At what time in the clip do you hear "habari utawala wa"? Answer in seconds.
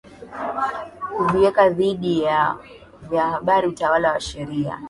3.27-4.19